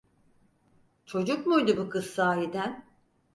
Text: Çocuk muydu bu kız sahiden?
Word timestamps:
Çocuk 1.05 1.47
muydu 1.47 1.77
bu 1.77 1.89
kız 1.89 2.05
sahiden? 2.05 2.85